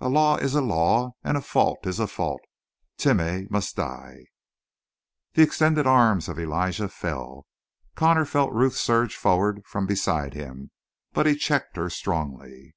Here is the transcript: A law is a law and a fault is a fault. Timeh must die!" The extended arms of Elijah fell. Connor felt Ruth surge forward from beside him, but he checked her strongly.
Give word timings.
A 0.00 0.08
law 0.08 0.36
is 0.38 0.56
a 0.56 0.60
law 0.60 1.12
and 1.22 1.36
a 1.36 1.40
fault 1.40 1.86
is 1.86 2.00
a 2.00 2.08
fault. 2.08 2.40
Timeh 2.98 3.48
must 3.48 3.76
die!" 3.76 4.24
The 5.34 5.42
extended 5.42 5.86
arms 5.86 6.28
of 6.28 6.36
Elijah 6.36 6.88
fell. 6.88 7.46
Connor 7.94 8.24
felt 8.26 8.50
Ruth 8.50 8.74
surge 8.74 9.14
forward 9.14 9.62
from 9.64 9.86
beside 9.86 10.34
him, 10.34 10.72
but 11.12 11.26
he 11.26 11.36
checked 11.36 11.76
her 11.76 11.88
strongly. 11.90 12.74